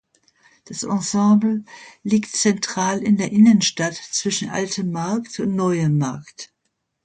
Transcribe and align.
Das 0.65 0.81
Ensemble 0.81 1.63
liegt 2.01 2.35
zentral 2.35 3.03
in 3.03 3.17
der 3.17 3.31
Innenstadt 3.31 3.93
zwischen 3.93 4.49
Altem 4.49 4.91
Markt 4.91 5.39
und 5.39 5.55
Neuem 5.55 5.99
Markt. 5.99 6.51